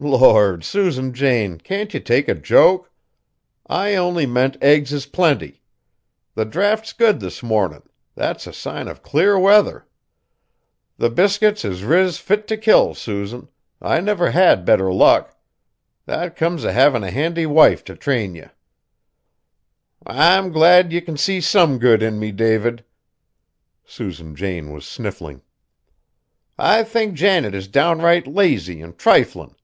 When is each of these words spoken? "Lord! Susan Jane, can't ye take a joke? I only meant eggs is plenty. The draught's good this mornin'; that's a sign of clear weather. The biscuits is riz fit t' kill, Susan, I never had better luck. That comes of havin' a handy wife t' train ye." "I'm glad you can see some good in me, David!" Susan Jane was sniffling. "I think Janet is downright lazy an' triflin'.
"Lord! 0.00 0.62
Susan 0.62 1.12
Jane, 1.12 1.58
can't 1.58 1.92
ye 1.92 1.98
take 1.98 2.28
a 2.28 2.34
joke? 2.36 2.88
I 3.66 3.96
only 3.96 4.26
meant 4.26 4.56
eggs 4.62 4.92
is 4.92 5.06
plenty. 5.06 5.60
The 6.36 6.44
draught's 6.44 6.92
good 6.92 7.18
this 7.18 7.42
mornin'; 7.42 7.82
that's 8.14 8.46
a 8.46 8.52
sign 8.52 8.86
of 8.86 9.02
clear 9.02 9.36
weather. 9.36 9.88
The 10.98 11.10
biscuits 11.10 11.64
is 11.64 11.82
riz 11.82 12.16
fit 12.16 12.46
t' 12.46 12.56
kill, 12.58 12.94
Susan, 12.94 13.48
I 13.82 13.98
never 14.00 14.30
had 14.30 14.64
better 14.64 14.92
luck. 14.92 15.36
That 16.06 16.36
comes 16.36 16.62
of 16.62 16.74
havin' 16.74 17.02
a 17.02 17.10
handy 17.10 17.44
wife 17.44 17.82
t' 17.82 17.94
train 17.94 18.36
ye." 18.36 18.44
"I'm 20.06 20.52
glad 20.52 20.92
you 20.92 21.02
can 21.02 21.16
see 21.16 21.40
some 21.40 21.76
good 21.76 22.04
in 22.04 22.20
me, 22.20 22.30
David!" 22.30 22.84
Susan 23.84 24.36
Jane 24.36 24.70
was 24.70 24.86
sniffling. 24.86 25.42
"I 26.56 26.84
think 26.84 27.14
Janet 27.14 27.52
is 27.52 27.66
downright 27.66 28.28
lazy 28.28 28.80
an' 28.80 28.92
triflin'. 28.92 29.56